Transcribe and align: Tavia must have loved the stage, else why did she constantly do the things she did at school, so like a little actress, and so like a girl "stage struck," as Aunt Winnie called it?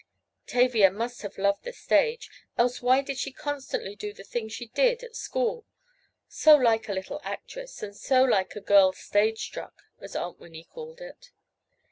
Tavia 0.47 0.89
must 0.89 1.21
have 1.21 1.37
loved 1.37 1.61
the 1.63 1.71
stage, 1.73 2.31
else 2.57 2.81
why 2.81 3.03
did 3.03 3.19
she 3.19 3.31
constantly 3.31 3.95
do 3.95 4.13
the 4.13 4.23
things 4.23 4.51
she 4.51 4.65
did 4.69 5.03
at 5.03 5.15
school, 5.15 5.63
so 6.27 6.55
like 6.55 6.89
a 6.89 6.93
little 6.93 7.21
actress, 7.23 7.83
and 7.83 7.95
so 7.95 8.23
like 8.23 8.55
a 8.55 8.61
girl 8.61 8.93
"stage 8.93 9.37
struck," 9.41 9.83
as 9.99 10.15
Aunt 10.15 10.39
Winnie 10.39 10.63
called 10.63 11.01
it? 11.01 11.29